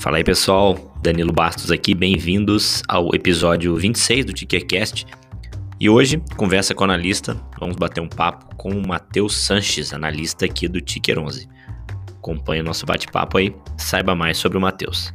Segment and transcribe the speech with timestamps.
[0.00, 5.04] Fala aí pessoal, Danilo Bastos aqui, bem-vindos ao episódio 26 do Tickercast.
[5.80, 10.44] E hoje, conversa com o analista, vamos bater um papo com o Matheus Sanches, analista
[10.44, 11.48] aqui do Ticker 11.
[12.16, 15.12] Acompanhe o nosso bate-papo aí, saiba mais sobre o Matheus.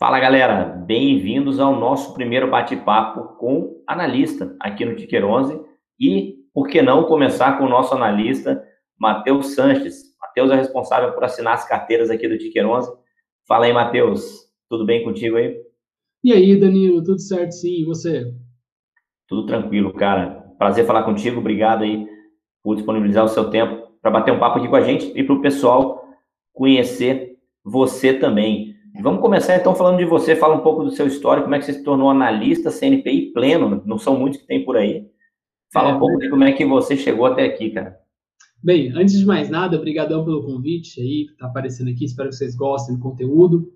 [0.00, 5.60] Fala galera, bem-vindos ao nosso primeiro bate-papo com analista aqui no Ticker 11
[5.98, 8.62] e, por que não, começar com o nosso analista
[8.98, 10.14] Matheus Sanches.
[10.20, 12.90] Matheus é responsável por assinar as carteiras aqui do Ticker 11.
[13.48, 15.60] Fala aí, Matheus, tudo bem contigo aí?
[16.22, 18.32] E aí, Danilo, tudo certo sim, e você?
[19.26, 20.44] Tudo tranquilo, cara.
[20.56, 22.06] Prazer falar contigo, obrigado aí
[22.62, 25.34] por disponibilizar o seu tempo para bater um papo aqui com a gente e para
[25.34, 26.04] o pessoal
[26.52, 28.69] conhecer você também.
[28.98, 31.64] Vamos começar então falando de você, fala um pouco do seu histórico, como é que
[31.64, 35.06] você se tornou analista CNPI pleno, não são muitos que tem por aí.
[35.72, 37.96] Fala é, um pouco de como é que você chegou até aqui, cara.
[38.62, 42.34] Bem, antes de mais nada, obrigadão pelo convite aí, que está aparecendo aqui, espero que
[42.34, 43.72] vocês gostem do conteúdo.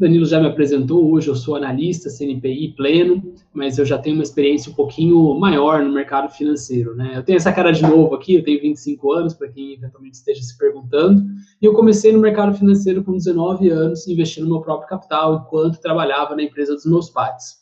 [0.00, 4.22] Danilo já me apresentou, hoje eu sou analista CNPI pleno, mas eu já tenho uma
[4.22, 7.14] experiência um pouquinho maior no mercado financeiro, né?
[7.16, 10.40] Eu tenho essa cara de novo aqui, eu tenho 25 anos, para quem eventualmente esteja
[10.40, 11.26] se perguntando,
[11.60, 15.80] e eu comecei no mercado financeiro com 19 anos, investindo no meu próprio capital, enquanto
[15.80, 17.56] trabalhava na empresa dos meus pais.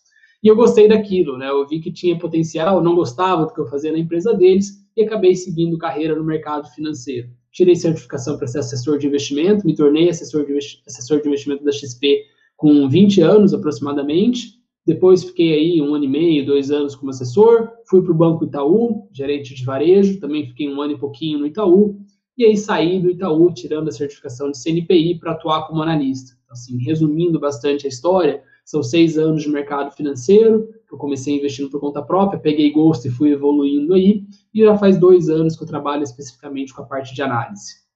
[0.45, 1.49] E eu gostei daquilo, né?
[1.49, 5.03] Eu vi que tinha potencial, não gostava do que eu fazia na empresa deles, e
[5.03, 10.11] acabei seguindo carreira no mercado financeiro tirei certificação para ser assessor de investimento, me tornei
[10.11, 12.23] assessor de, assessor de investimento da XP
[12.55, 14.57] com 20 anos aproximadamente.
[14.85, 17.71] Depois fiquei aí um ano e meio, dois anos como assessor.
[17.89, 21.47] Fui para o Banco Itaú, gerente de varejo, também fiquei um ano e pouquinho no
[21.47, 21.99] Itaú.
[22.37, 26.37] E aí saí do Itaú, tirando a certificação de CNPI para atuar como analista.
[26.45, 31.71] Então, assim, resumindo bastante a história, são seis anos de mercado financeiro, eu comecei investindo
[31.71, 34.25] por conta própria, peguei gosto e fui evoluindo aí,
[34.55, 37.87] e já faz dois anos que eu trabalho especificamente com a parte de análise.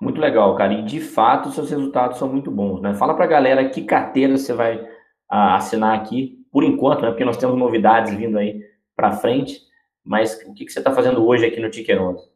[0.00, 0.74] Muito legal, cara.
[0.74, 2.92] E de fato, seus resultados são muito bons, né?
[2.94, 7.10] Fala para a galera que carteira você vai uh, assinar aqui, por enquanto, né?
[7.10, 8.60] Porque nós temos novidades vindo aí
[8.96, 9.60] para frente.
[10.04, 12.32] Mas o que, que você está fazendo hoje aqui no Ticker 11?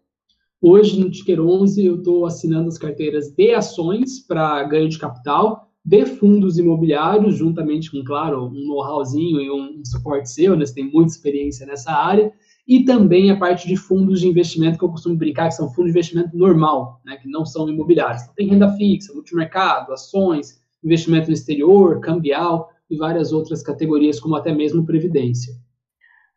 [0.63, 5.66] Hoje no Ticker 11 eu estou assinando as carteiras de ações para ganho de capital,
[5.87, 10.67] de fundos imobiliários, juntamente com, claro, um know-howzinho e um suporte seu, né?
[10.67, 12.33] Você tem muita experiência nessa área
[12.67, 15.93] e também a parte de fundos de investimento, que eu costumo brincar que são fundos
[15.93, 18.23] de investimento normal, né, que não são imobiliários.
[18.23, 24.35] Então, tem renda fixa, multimercado, ações, investimento no exterior, cambial e várias outras categorias, como
[24.35, 25.55] até mesmo previdência.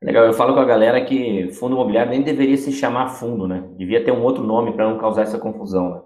[0.03, 3.67] Legal, eu falo com a galera que fundo imobiliário nem deveria se chamar fundo, né?
[3.75, 6.01] Devia ter um outro nome para não causar essa confusão, né?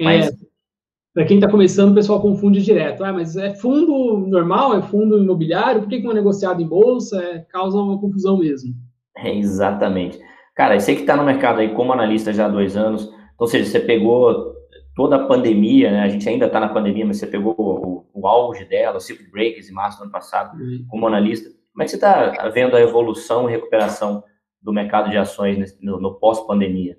[0.00, 0.26] Mas...
[0.26, 0.49] É,
[1.12, 3.04] para quem está começando, o pessoal confunde direto.
[3.04, 6.66] Ah, mas é fundo normal, é fundo imobiliário, por que, que não é negociado em
[6.66, 7.20] bolsa?
[7.22, 8.74] É, causa uma confusão mesmo.
[9.16, 10.18] É, exatamente.
[10.54, 13.20] Cara, eu sei que está no mercado aí como analista já há dois anos, então,
[13.38, 14.54] ou seja, você pegou
[14.94, 16.02] toda a pandemia, né?
[16.02, 19.30] A gente ainda está na pandemia, mas você pegou o, o, auge dela, o circuit
[19.30, 20.84] breakers em março do ano passado, uhum.
[20.88, 21.48] como analista.
[21.72, 24.22] Como é que você está vendo a evolução e recuperação
[24.60, 26.98] do mercado de ações no, no pós-pandemia?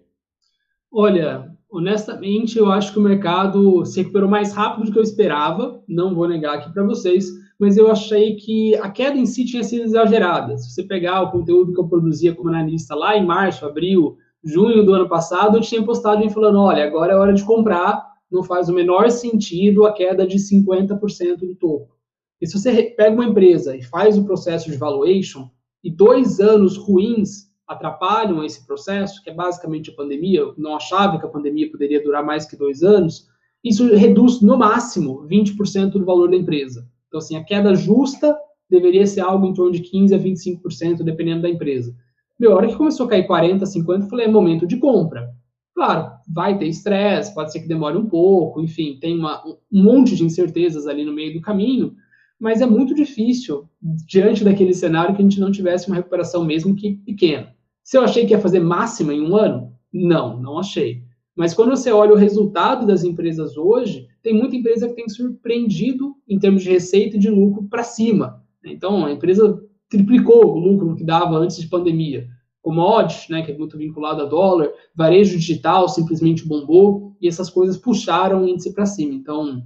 [0.91, 5.81] Olha, honestamente, eu acho que o mercado se recuperou mais rápido do que eu esperava,
[5.87, 9.63] não vou negar aqui para vocês, mas eu achei que a queda em si tinha
[9.63, 10.57] sido exagerada.
[10.57, 14.83] Se você pegar o conteúdo que eu produzia como analista lá em março, abril, junho
[14.83, 18.67] do ano passado, eu tinha postado falando: olha, agora é hora de comprar, não faz
[18.67, 21.95] o menor sentido a queda de 50% do topo.
[22.41, 25.49] E se você pega uma empresa e faz o processo de valuation,
[25.83, 31.17] e dois anos ruins atrapalham esse processo, que é basicamente a pandemia, eu não achava
[31.17, 33.27] que a pandemia poderia durar mais que dois anos,
[33.63, 36.87] isso reduz no máximo 20% do valor da empresa.
[37.07, 38.35] Então, assim, a queda justa
[38.69, 41.95] deveria ser algo em torno de 15% a 25%, dependendo da empresa.
[42.39, 45.29] Meu, hora que começou a cair 40%, 50%, eu falei, é momento de compra.
[45.73, 50.15] Claro, vai ter estresse, pode ser que demore um pouco, enfim, tem uma, um monte
[50.15, 51.95] de incertezas ali no meio do caminho,
[52.39, 56.75] mas é muito difícil, diante daquele cenário, que a gente não tivesse uma recuperação mesmo
[56.75, 57.55] que pequena.
[57.83, 61.03] Se eu achei que ia fazer máxima em um ano, não, não achei.
[61.35, 66.15] Mas quando você olha o resultado das empresas hoje, tem muita empresa que tem surpreendido
[66.27, 68.41] em termos de receita e de lucro para cima.
[68.63, 72.27] Então, a empresa triplicou o lucro que dava antes de pandemia.
[72.61, 77.75] Commodities, né, que é muito vinculado a dólar, varejo digital simplesmente bombou, e essas coisas
[77.75, 79.13] puxaram o índice para cima.
[79.13, 79.63] Então,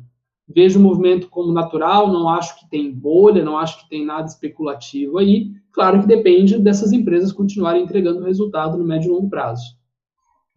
[0.48, 4.28] vejo o movimento como natural, não acho que tem bolha, não acho que tem nada
[4.28, 5.52] especulativo aí.
[5.72, 9.76] Claro que depende dessas empresas continuarem entregando resultado no médio e longo prazo.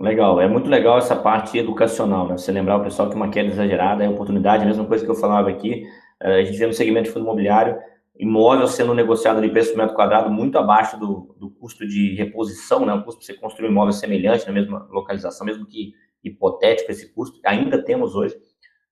[0.01, 2.39] Legal, é muito legal essa parte educacional, né?
[2.39, 5.15] Você lembrar o pessoal que uma queda exagerada é oportunidade, a mesma coisa que eu
[5.17, 5.85] falava aqui,
[6.23, 7.77] eh, a gente vê no segmento de fundo imobiliário,
[8.17, 12.87] imóvel sendo negociado de preço por metro quadrado muito abaixo do, do custo de reposição,
[12.87, 12.95] né?
[12.95, 15.93] O custo para você construir um imóvel semelhante na mesma localização, mesmo que
[16.23, 18.37] hipotético esse custo, ainda temos hoje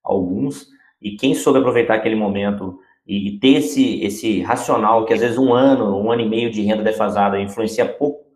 [0.02, 0.66] alguns,
[1.00, 5.54] e quem soube aproveitar aquele momento e, ter esse, esse racional, que às vezes um
[5.54, 8.26] ano, um ano e meio de renda defasada influencia pouco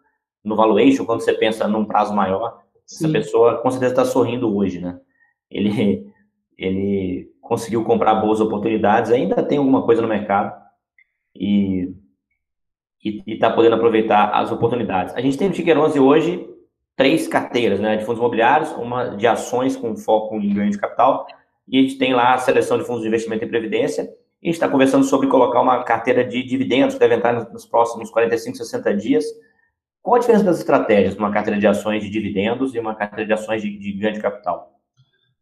[0.45, 3.05] no valuation, quando você pensa num prazo maior, Sim.
[3.05, 4.99] essa pessoa com certeza está sorrindo hoje, né?
[5.51, 6.07] Ele,
[6.57, 10.55] ele conseguiu comprar boas oportunidades, ainda tem alguma coisa no mercado,
[11.35, 11.93] e
[13.27, 15.15] está podendo aproveitar as oportunidades.
[15.15, 16.47] A gente tem no Ticker 11 hoje
[16.97, 21.27] três carteiras né, de fundos imobiliários, uma de ações com foco em ganho de capital,
[21.70, 24.02] e a gente tem lá a seleção de fundos de investimento em previdência,
[24.43, 27.64] e a gente está conversando sobre colocar uma carteira de dividendos, que deve entrar nos
[27.64, 29.25] próximos 45, 60 dias.
[30.02, 33.32] Qual a diferença das estratégias uma carteira de ações de dividendos e uma carteira de
[33.32, 34.81] ações de, de ganho de capital?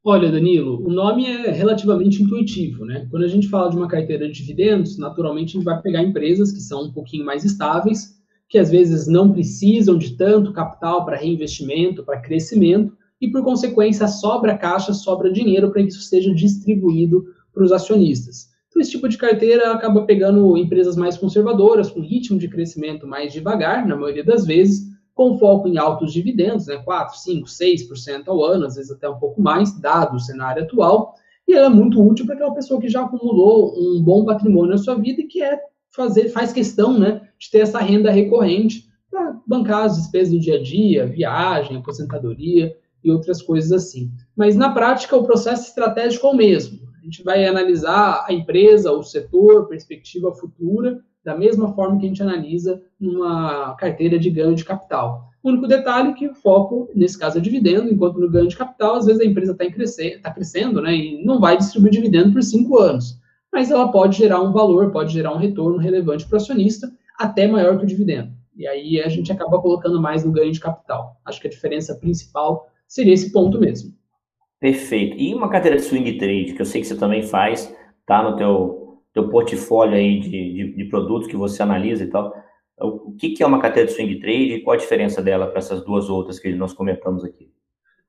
[0.05, 3.07] Olha, Danilo, o nome é relativamente intuitivo, né?
[3.11, 6.53] Quando a gente fala de uma carteira de dividendos, naturalmente a gente vai pegar empresas
[6.53, 11.17] que são um pouquinho mais estáveis, que às vezes não precisam de tanto capital para
[11.17, 17.25] reinvestimento, para crescimento, e por consequência sobra caixa, sobra dinheiro para que isso seja distribuído
[17.53, 18.49] para os acionistas.
[18.69, 23.33] Então, esse tipo de carteira acaba pegando empresas mais conservadoras, com ritmo de crescimento mais
[23.33, 28.45] devagar, na maioria das vezes, com foco em altos dividendos, né, 4, 5, 6% ao
[28.45, 31.15] ano, às vezes até um pouco mais, dado o cenário atual,
[31.47, 34.79] e ela é muito útil para aquela pessoa que já acumulou um bom patrimônio na
[34.79, 35.59] sua vida e que é
[35.91, 40.57] fazer, faz questão né, de ter essa renda recorrente para bancar as despesas do dia
[40.57, 42.77] a dia, viagem, aposentadoria
[43.09, 44.11] e outras coisas assim.
[44.37, 46.89] Mas na prática o processo estratégico é o mesmo.
[47.01, 52.09] A gente vai analisar a empresa, o setor, perspectiva futura, da mesma forma que a
[52.09, 55.29] gente analisa uma carteira de ganho de capital.
[55.43, 58.57] O único detalhe é que o foco, nesse caso, é dividendo, enquanto no ganho de
[58.57, 62.33] capital, às vezes a empresa está crescendo, tá crescendo né, e não vai distribuir dividendo
[62.33, 63.19] por cinco anos.
[63.53, 67.47] Mas ela pode gerar um valor, pode gerar um retorno relevante para o acionista, até
[67.47, 68.33] maior que o dividendo.
[68.57, 71.17] E aí a gente acaba colocando mais no ganho de capital.
[71.25, 73.93] Acho que a diferença principal seria esse ponto mesmo.
[74.59, 75.17] Perfeito.
[75.17, 77.73] E uma carteira de swing trade, que eu sei que você também faz,
[78.05, 78.79] tá no teu
[79.13, 82.33] teu portfólio aí de, de, de, produtos que você analisa e tal.
[82.81, 85.59] O que, que é uma carteira de swing trade e qual a diferença dela para
[85.59, 87.51] essas duas outras que nós comentamos aqui?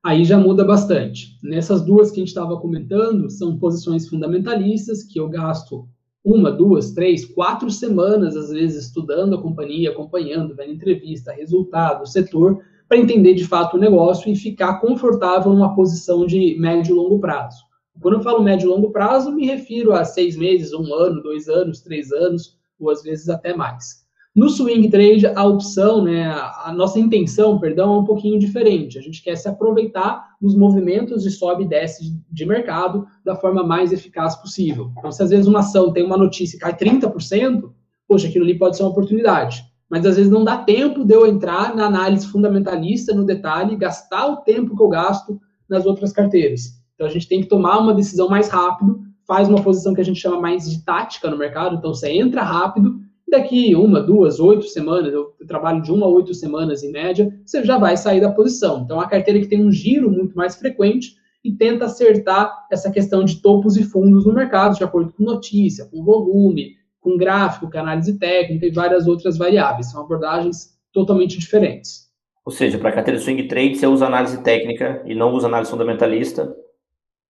[0.04, 1.36] Aí já muda bastante.
[1.42, 5.88] Nessas duas que a gente estava comentando, são posições fundamentalistas que eu gasto
[6.24, 12.62] uma, duas, três, quatro semanas, às vezes, estudando a companhia, acompanhando, vendo entrevista, resultado, setor,
[12.90, 17.20] para entender de fato o negócio e ficar confortável numa posição de médio e longo
[17.20, 17.62] prazo.
[18.00, 21.48] Quando eu falo médio e longo prazo, me refiro a seis meses, um ano, dois
[21.48, 24.00] anos, três anos, ou às vezes até mais.
[24.34, 26.32] No swing trade, a opção, né,
[26.64, 28.98] a nossa intenção, perdão, é um pouquinho diferente.
[28.98, 33.62] A gente quer se aproveitar dos movimentos de sobe e desce de mercado da forma
[33.62, 34.90] mais eficaz possível.
[34.98, 37.70] Então, se às vezes uma ação tem uma notícia e cai 30%,
[38.08, 39.69] poxa, aquilo ali pode ser uma oportunidade.
[39.90, 44.26] Mas às vezes não dá tempo de eu entrar na análise fundamentalista, no detalhe, gastar
[44.28, 46.80] o tempo que eu gasto nas outras carteiras.
[46.94, 50.04] Então a gente tem que tomar uma decisão mais rápido, faz uma posição que a
[50.04, 54.66] gente chama mais de tática no mercado, então você entra rápido, daqui uma, duas, oito
[54.66, 58.32] semanas, eu trabalho de uma a oito semanas em média, você já vai sair da
[58.32, 58.82] posição.
[58.84, 61.14] Então a carteira que tem um giro muito mais frequente
[61.44, 65.86] e tenta acertar essa questão de topos e fundos no mercado, de acordo com notícia,
[65.86, 69.90] com volume, com gráfico, com análise técnica e várias outras variáveis.
[69.90, 72.10] São abordagens totalmente diferentes.
[72.44, 75.46] Ou seja, para a carteira de swing trade, você usa análise técnica e não usa
[75.46, 76.54] análise fundamentalista,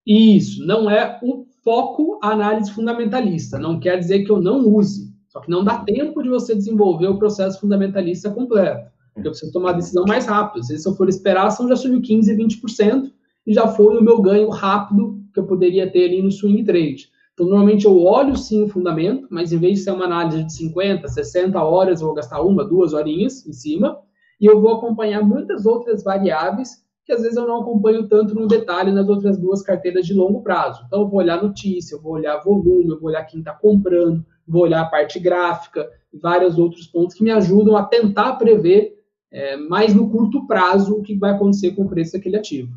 [0.05, 3.59] isso, não é o foco a análise fundamentalista.
[3.59, 5.11] Não quer dizer que eu não use.
[5.27, 8.91] Só que não dá tempo de você desenvolver o processo fundamentalista completo.
[9.15, 10.63] Eu preciso tomar a decisão mais rápido.
[10.63, 13.11] Se eu for esperar, a ação já subiu 15%, 20%
[13.45, 17.09] e já foi o meu ganho rápido que eu poderia ter ali no swing trade.
[17.33, 20.53] Então, normalmente eu olho sim o fundamento, mas em vez de ser uma análise de
[20.53, 23.97] 50, 60 horas, eu vou gastar uma, duas horinhas em cima,
[24.39, 28.47] e eu vou acompanhar muitas outras variáveis que às vezes eu não acompanho tanto no
[28.47, 30.83] detalhe nas outras duas carteiras de longo prazo.
[30.85, 34.23] Então, eu vou olhar notícia, eu vou olhar volume, eu vou olhar quem está comprando,
[34.47, 39.01] vou olhar a parte gráfica e vários outros pontos que me ajudam a tentar prever
[39.31, 42.73] é, mais no curto prazo o que vai acontecer com o preço daquele ativo.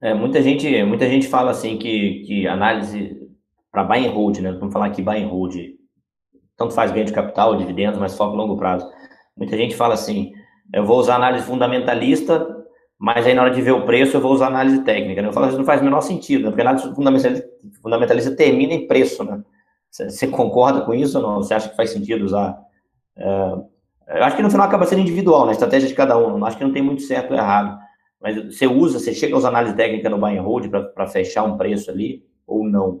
[0.00, 3.16] É, muita gente, muita gente fala assim que, que análise
[3.70, 4.52] para buy and hold, né?
[4.52, 5.56] Vamos falar aqui buy and hold,
[6.56, 8.88] tanto faz ganho de capital, dividendos, mas foco longo prazo.
[9.36, 10.32] Muita gente fala assim,
[10.72, 12.46] eu vou usar análise fundamentalista,
[12.98, 15.22] mas aí na hora de ver o preço eu vou usar análise técnica.
[15.22, 15.28] Né?
[15.28, 16.50] Eu falo isso não faz o menor sentido, né?
[16.50, 17.48] porque a análise fundamentalista,
[17.82, 19.42] fundamentalista termina em preço, né?
[19.90, 21.36] Você concorda com isso ou não?
[21.36, 22.58] Você acha que faz sentido usar?
[23.16, 23.52] É,
[24.18, 25.52] eu acho que no final acaba sendo individual, na né?
[25.52, 26.36] estratégia de cada um.
[26.36, 27.78] Eu acho que não tem muito certo ou errado.
[28.20, 31.44] Mas você usa, você chega a usar análise técnica no buy and hold para fechar
[31.44, 33.00] um preço ali ou não?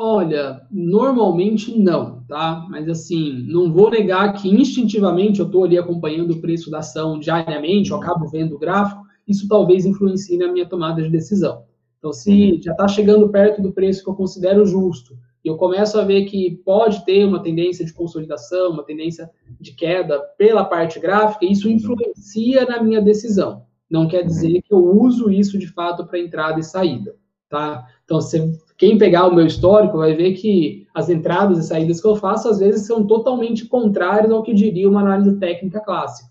[0.00, 2.64] Olha, normalmente não, tá?
[2.70, 7.18] Mas assim, não vou negar que instintivamente eu estou ali acompanhando o preço da ação
[7.18, 11.64] diariamente, eu acabo vendo o gráfico, isso talvez influencie na minha tomada de decisão.
[11.98, 12.62] Então, se uhum.
[12.62, 16.26] já está chegando perto do preço que eu considero justo, e eu começo a ver
[16.26, 19.28] que pode ter uma tendência de consolidação, uma tendência
[19.60, 21.74] de queda pela parte gráfica, isso uhum.
[21.74, 23.66] influencia na minha decisão.
[23.90, 27.16] Não quer dizer que eu uso isso de fato para entrada e saída,
[27.48, 27.86] tá?
[28.04, 32.06] Então, você quem pegar o meu histórico vai ver que as entradas e saídas que
[32.06, 36.30] eu faço, às vezes, são totalmente contrárias ao que diria uma análise técnica clássica.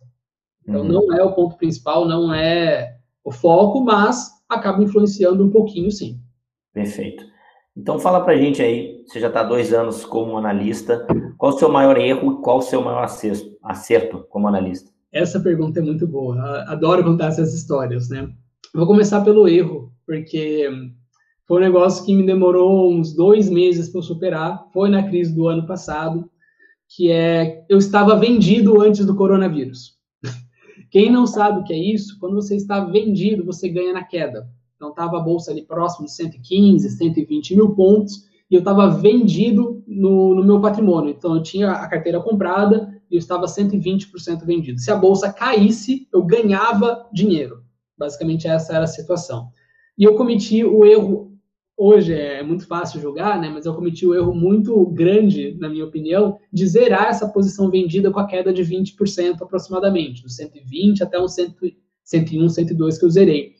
[0.65, 0.87] Então, uhum.
[0.87, 6.21] não é o ponto principal, não é o foco, mas acaba influenciando um pouquinho, sim.
[6.73, 7.25] Perfeito.
[7.75, 11.05] Então, fala pra gente aí, você já está dois anos como analista,
[11.37, 14.89] qual o seu maior erro e qual o seu maior acerto, acerto como analista?
[15.17, 16.63] Essa pergunta é muito boa.
[16.67, 18.29] Adoro contar essas histórias, né?
[18.74, 20.69] Vou começar pelo erro, porque
[21.47, 24.67] foi um negócio que me demorou uns dois meses para superar.
[24.71, 26.29] Foi na crise do ano passado,
[26.88, 29.97] que é eu estava vendido antes do coronavírus.
[30.91, 34.47] Quem não sabe o que é isso, quando você está vendido, você ganha na queda.
[34.75, 39.83] Então estava a bolsa ali próximo de 115, 120 mil pontos, e eu estava vendido
[39.88, 41.09] no, no, meu patrimônio.
[41.09, 44.79] Então eu tinha a carteira comprada e eu estava 120% vendido.
[44.79, 47.63] Se a bolsa caísse, eu ganhava dinheiro.
[47.97, 49.49] Basicamente essa era a situação.
[49.97, 51.27] E eu cometi o erro
[51.77, 55.69] hoje é muito fácil julgar, né, mas eu cometi o um erro muito grande, na
[55.69, 61.03] minha opinião, de zerar essa posição vendida com a queda de 20% aproximadamente, dos 120
[61.03, 63.55] até uns 101, 102 que eu zerei.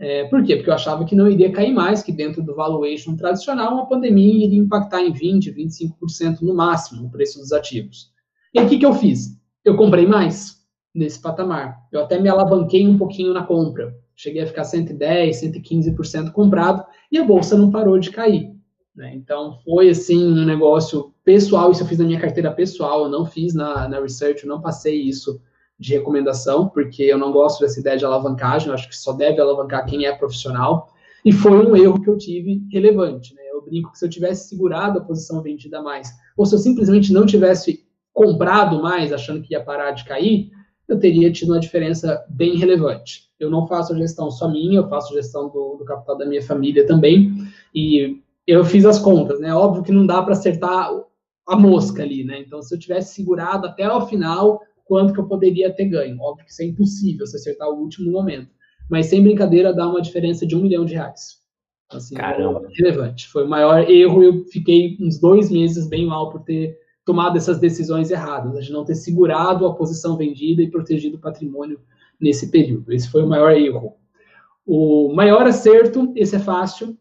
[0.00, 0.56] É, por quê?
[0.56, 4.46] Porque eu achava que não iria cair mais, que dentro do valuation tradicional, uma pandemia
[4.46, 8.10] iria impactar em 20%, 25% no máximo o preço dos ativos.
[8.54, 9.38] E o que, que eu fiz?
[9.64, 10.58] Eu comprei mais
[10.94, 11.76] nesse patamar.
[11.92, 17.16] Eu até me alavanquei um pouquinho na compra cheguei a ficar 110, 115% comprado e
[17.18, 18.52] a bolsa não parou de cair.
[18.94, 19.14] Né?
[19.14, 23.24] Então foi assim um negócio pessoal, isso eu fiz na minha carteira pessoal, eu não
[23.24, 25.40] fiz na, na research, eu não passei isso
[25.78, 29.40] de recomendação, porque eu não gosto dessa ideia de alavancagem, eu acho que só deve
[29.40, 30.92] alavancar quem é profissional.
[31.24, 33.32] E foi um erro que eu tive relevante.
[33.36, 33.42] Né?
[33.52, 37.12] Eu brinco que se eu tivesse segurado a posição vendida mais, ou se eu simplesmente
[37.12, 37.86] não tivesse
[38.18, 40.50] comprado mais, achando que ia parar de cair,
[40.88, 43.28] eu teria tido uma diferença bem relevante.
[43.38, 46.26] Eu não faço a gestão só minha, eu faço a gestão do, do capital da
[46.26, 47.32] minha família também,
[47.72, 49.54] e eu fiz as contas, né?
[49.54, 50.90] Óbvio que não dá para acertar
[51.46, 52.40] a mosca ali, né?
[52.40, 56.20] Então, se eu tivesse segurado até o final, quanto que eu poderia ter ganho?
[56.20, 58.50] Óbvio que isso é impossível, se acertar o último momento.
[58.90, 61.38] Mas, sem brincadeira, dá uma diferença de um milhão de reais.
[61.88, 62.66] Assim, Caramba.
[62.76, 63.28] relevante.
[63.28, 66.76] Foi o maior erro, eu fiquei uns dois meses bem mal por ter
[67.08, 71.80] tomado essas decisões erradas, de não ter segurado a posição vendida e protegido o patrimônio
[72.20, 72.92] nesse período.
[72.92, 73.94] Esse foi o maior erro.
[74.66, 76.94] O maior acerto, esse é fácil,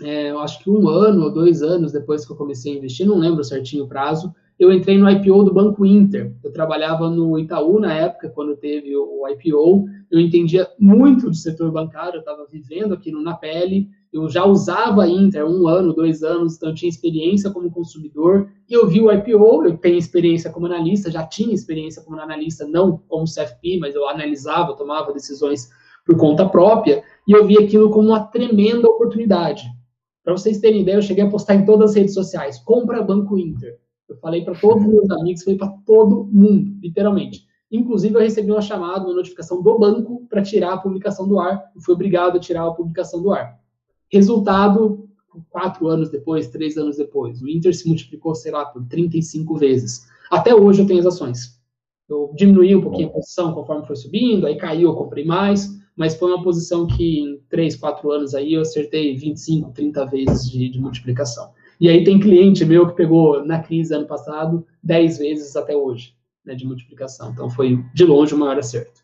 [0.00, 3.06] é, eu acho que um ano ou dois anos depois que eu comecei a investir,
[3.06, 6.34] não lembro certinho o prazo, eu entrei no IPO do Banco Inter.
[6.42, 9.84] Eu trabalhava no Itaú na época, quando teve o IPO.
[10.10, 13.90] Eu entendia muito do setor bancário, eu estava vivendo aquilo na pele.
[14.12, 18.50] Eu já usava a Inter um ano, dois anos, então eu tinha experiência como consumidor.
[18.68, 22.66] E eu vi o IPO, eu tenho experiência como analista, já tinha experiência como analista,
[22.66, 25.68] não como CFP, mas eu analisava, tomava decisões
[26.04, 27.04] por conta própria.
[27.26, 29.64] E eu vi aquilo como uma tremenda oportunidade.
[30.24, 33.38] Para vocês terem ideia, eu cheguei a postar em todas as redes sociais: compra Banco
[33.38, 33.78] Inter.
[34.08, 37.46] Eu falei para todos os meus amigos, falei para todo mundo, literalmente.
[37.70, 41.70] Inclusive, eu recebi uma chamada, uma notificação do banco para tirar a publicação do ar.
[41.74, 43.59] Eu fui obrigado a tirar a publicação do ar.
[44.10, 45.08] Resultado,
[45.50, 50.06] quatro anos depois, três anos depois, o Inter se multiplicou, sei lá, por 35 vezes.
[50.30, 51.60] Até hoje eu tenho as ações.
[52.08, 56.16] Eu diminuí um pouquinho a posição conforme foi subindo, aí caiu, eu comprei mais, mas
[56.16, 60.68] foi uma posição que em três, quatro anos aí eu acertei 25, 30 vezes de,
[60.68, 61.52] de multiplicação.
[61.80, 66.14] E aí tem cliente meu que pegou na crise ano passado 10 vezes até hoje,
[66.44, 67.30] né, de multiplicação.
[67.30, 69.00] Então foi de longe o maior acerto.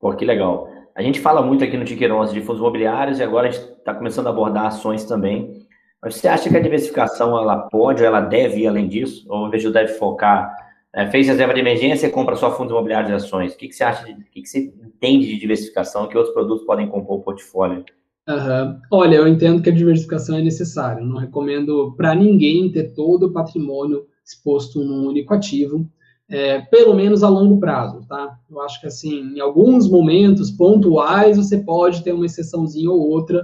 [0.00, 0.68] Pô, que legal.
[0.94, 3.94] A gente fala muito aqui no 11 de fundos imobiliários e agora a gente está
[3.94, 5.66] começando a abordar ações também.
[6.02, 9.26] Mas você acha que a diversificação ela pode ou ela deve ir além disso?
[9.28, 10.54] Ou em vez de deve focar,
[10.92, 13.54] é, fez reserva de emergência compra só fundos imobiliários e ações?
[13.54, 16.34] O que, que você acha, de, o que, que você entende de diversificação que outros
[16.34, 17.84] produtos podem compor o portfólio?
[18.28, 18.78] Uhum.
[18.90, 21.02] Olha, eu entendo que a diversificação é necessária.
[21.02, 25.88] não recomendo para ninguém ter todo o patrimônio exposto num único ativo,
[26.28, 28.38] é, pelo menos a longo prazo, tá?
[28.50, 33.42] Eu acho que assim, em alguns momentos pontuais você pode ter uma exceçãozinha ou outra,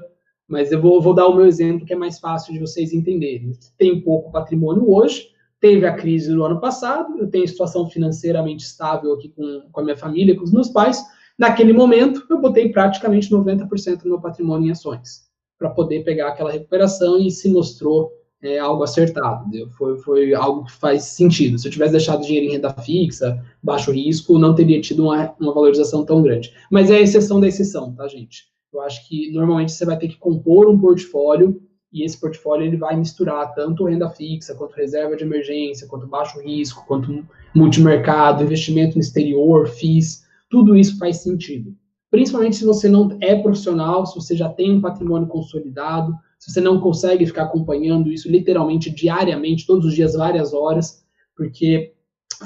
[0.49, 3.53] mas eu vou, vou dar o meu exemplo que é mais fácil de vocês entenderem.
[3.79, 5.29] Tem pouco patrimônio hoje,
[5.61, 9.85] teve a crise no ano passado, eu tenho situação financeiramente estável aqui com, com a
[9.85, 11.03] minha família, com os meus pais,
[11.39, 15.25] Naquele momento, eu botei praticamente 90% do meu patrimônio em ações,
[15.59, 20.73] para poder pegar aquela recuperação e se mostrou é algo acertado, foi, foi algo que
[20.73, 21.59] faz sentido.
[21.59, 25.55] Se eu tivesse deixado dinheiro em renda fixa, baixo risco, não teria tido uma, uma
[25.55, 26.53] valorização tão grande.
[26.71, 28.45] Mas é a exceção da exceção, tá, gente?
[28.75, 31.63] Eu acho que normalmente você vai ter que compor um portfólio
[31.93, 36.41] e esse portfólio ele vai misturar tanto renda fixa, quanto reserva de emergência, quanto baixo
[36.41, 41.73] risco, quanto multimercado, investimento no exterior, FIIs, tudo isso faz sentido.
[42.11, 46.61] Principalmente se você não é profissional, se você já tem um patrimônio consolidado, se você
[46.61, 51.05] não consegue ficar acompanhando isso literalmente diariamente, todos os dias, várias horas,
[51.37, 51.95] porque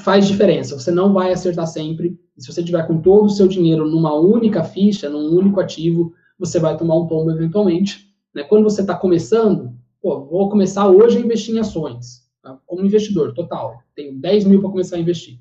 [0.03, 0.77] faz diferença.
[0.77, 2.19] Você não vai acertar sempre.
[2.37, 6.13] E se você tiver com todo o seu dinheiro numa única ficha, num único ativo,
[6.39, 8.07] você vai tomar um tombo eventualmente.
[8.33, 8.43] Né?
[8.43, 12.57] Quando você está começando, pô, vou começar hoje a investir em ações, tá?
[12.65, 13.83] como investidor total.
[13.95, 15.39] Tenho 10 mil para começar a investir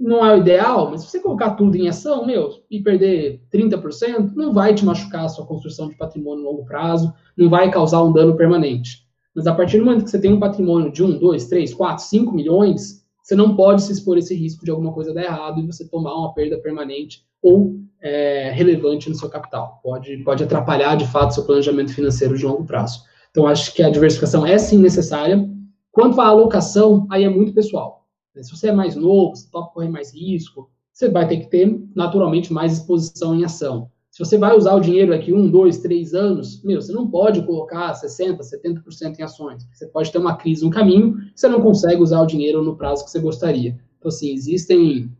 [0.00, 4.32] não é o ideal, mas se você colocar tudo em ação, meu, e perder 30%,
[4.34, 8.02] não vai te machucar a sua construção de patrimônio no longo prazo, não vai causar
[8.02, 9.06] um dano permanente.
[9.34, 12.04] Mas a partir do momento que você tem um patrimônio de 1, 2, 3, 4,
[12.04, 15.60] 5 milhões, você não pode se expor a esse risco de alguma coisa dar errado
[15.60, 19.80] e você tomar uma perda permanente ou é, relevante no seu capital.
[19.82, 23.02] Pode, pode atrapalhar, de fato, seu planejamento financeiro de longo prazo.
[23.30, 25.48] Então, acho que a diversificação é sim necessária.
[25.92, 28.06] Quanto à alocação, aí é muito pessoal.
[28.40, 31.80] Se você é mais novo, você topa correr mais risco, você vai ter que ter,
[31.94, 33.90] naturalmente, mais exposição em ação.
[34.10, 37.42] Se você vai usar o dinheiro daqui um, dois, três anos, meu, você não pode
[37.42, 39.64] colocar 60%, 70% em ações.
[39.72, 43.04] Você pode ter uma crise no caminho, você não consegue usar o dinheiro no prazo
[43.04, 43.78] que você gostaria.
[43.98, 45.10] Então, assim, existem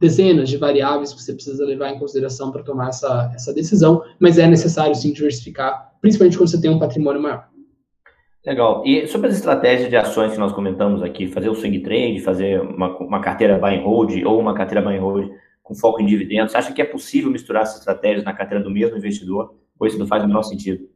[0.00, 4.38] dezenas de variáveis que você precisa levar em consideração para tomar essa, essa decisão, mas
[4.38, 7.48] é necessário, sim, diversificar, principalmente quando você tem um patrimônio maior.
[8.44, 8.82] Legal.
[8.84, 12.60] E sobre as estratégias de ações que nós comentamos aqui, fazer o swing trade, fazer
[12.60, 15.30] uma, uma carteira buy and hold ou uma carteira buy and hold
[15.62, 18.70] com foco em dividendos, você acha que é possível misturar essas estratégias na carteira do
[18.70, 19.54] mesmo investidor?
[19.78, 20.88] Ou isso não faz o menor sentido?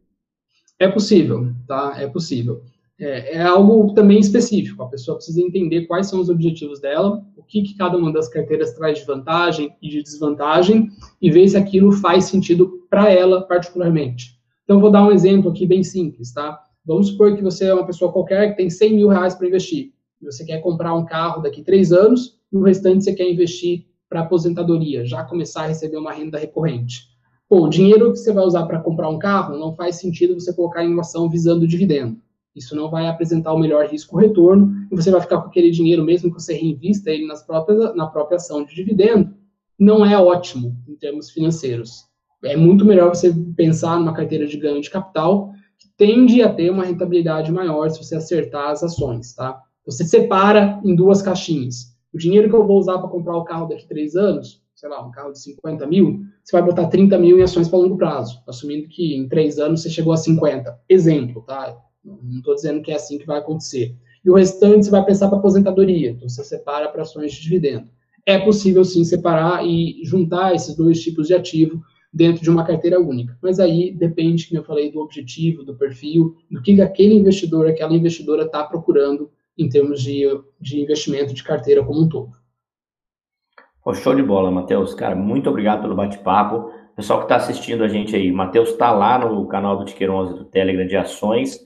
[0.79, 1.95] É possível, tá?
[1.99, 2.63] É possível.
[2.99, 4.83] É, é, algo também específico.
[4.83, 8.29] A pessoa precisa entender quais são os objetivos dela, o que, que cada uma das
[8.29, 10.89] carteiras traz de vantagem e de desvantagem,
[11.21, 14.37] e ver se aquilo faz sentido para ela particularmente.
[14.65, 16.59] Então, vou dar um exemplo aqui bem simples, tá?
[16.85, 19.93] Vamos supor que você é uma pessoa qualquer que tem 100 mil reais para investir.
[20.23, 24.21] Você quer comprar um carro daqui três anos e o restante você quer investir para
[24.21, 27.09] aposentadoria, já começar a receber uma renda recorrente.
[27.49, 30.53] Bom, o dinheiro que você vai usar para comprar um carro não faz sentido você
[30.53, 32.17] colocar em uma ação visando dividendo.
[32.57, 36.35] Isso não vai apresentar o melhor risco-retorno e você vai ficar com aquele dinheiro, mesmo
[36.35, 39.35] que você reinvista ele nas próprias, na própria ação de dividendo,
[39.79, 42.07] não é ótimo em termos financeiros.
[42.43, 45.53] É muito melhor você pensar numa carteira de ganho de capital
[45.97, 49.61] tende a ter uma rentabilidade maior se você acertar as ações, tá?
[49.85, 51.97] Você separa em duas caixinhas.
[52.13, 54.89] O dinheiro que eu vou usar para comprar o carro daqui a três anos, sei
[54.89, 57.97] lá, um carro de 50 mil, você vai botar 30 mil em ações para longo
[57.97, 60.79] prazo, assumindo que em três anos você chegou a 50.
[60.89, 61.77] Exemplo, tá?
[62.23, 63.95] Não estou dizendo que é assim que vai acontecer.
[64.25, 67.89] E o restante você vai pensar para aposentadoria, então você separa para ações de dividendo.
[68.25, 73.01] É possível sim separar e juntar esses dois tipos de ativo dentro de uma carteira
[73.01, 73.37] única.
[73.43, 77.95] Mas aí depende, como eu falei, do objetivo, do perfil, do que aquele investidor, aquela
[77.95, 80.25] investidora está procurando em termos de,
[80.61, 82.33] de investimento de carteira como um todo.
[83.83, 84.95] Pô, show de bola, Matheus.
[84.95, 86.73] Cara, muito obrigado pelo bate-papo.
[86.97, 90.35] Pessoal que está assistindo a gente aí, Matheus está lá no canal do Tiqueiro 11
[90.35, 91.66] do Telegram de ações,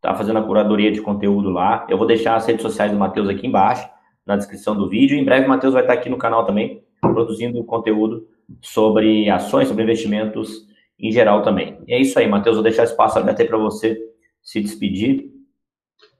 [0.00, 1.86] está fazendo a curadoria de conteúdo lá.
[1.88, 3.86] Eu vou deixar as redes sociais do Matheus aqui embaixo,
[4.26, 5.18] na descrição do vídeo.
[5.18, 8.26] Em breve, o Matheus vai estar aqui no canal também, produzindo conteúdo
[8.62, 10.66] sobre ações, sobre investimentos
[10.98, 11.78] em geral também.
[11.86, 12.56] E é isso aí, Matheus.
[12.56, 13.98] Vou deixar espaço aberto aí para você
[14.42, 15.30] se despedir.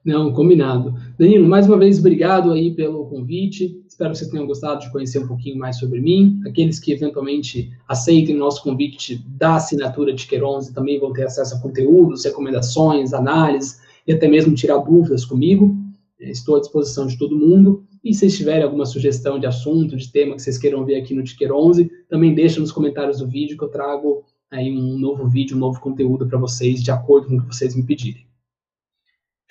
[0.03, 0.95] Não, combinado.
[1.17, 3.79] Danilo, mais uma vez, obrigado aí pelo convite.
[3.87, 6.41] Espero que vocês tenham gostado de conhecer um pouquinho mais sobre mim.
[6.47, 11.55] Aqueles que eventualmente aceitem o nosso convite da assinatura de Queironze também vão ter acesso
[11.55, 15.77] a conteúdos, recomendações, análises e até mesmo tirar dúvidas comigo.
[16.19, 17.83] Estou à disposição de todo mundo.
[18.03, 21.23] E se tiverem alguma sugestão de assunto, de tema que vocês queiram ver aqui no
[21.23, 25.55] Ticker 11, também deixa nos comentários do vídeo que eu trago aí um novo vídeo,
[25.55, 28.30] um novo conteúdo para vocês, de acordo com o que vocês me pedirem.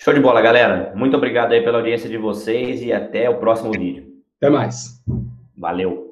[0.03, 0.91] Show de bola, galera.
[0.95, 4.07] Muito obrigado aí pela audiência de vocês e até o próximo vídeo.
[4.37, 4.99] Até mais.
[5.55, 6.10] Valeu.